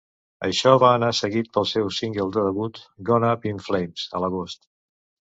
Això 0.45 0.71
va 0.83 0.87
anar 0.99 1.09
seguit 1.17 1.49
pel 1.57 1.67
seu 1.71 1.91
single 1.97 2.25
de 2.37 2.45
debut 2.47 2.79
"Gone 3.09 3.29
Up 3.35 3.45
in 3.51 3.61
Flames" 3.67 4.07
a 4.17 4.23
l'agost. 4.25 4.65